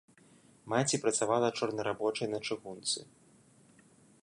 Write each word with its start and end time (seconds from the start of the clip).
Маці 0.71 0.99
працавала 1.03 1.49
чорнарабочай 1.59 2.27
на 2.33 2.39
чыгунцы. 2.47 2.99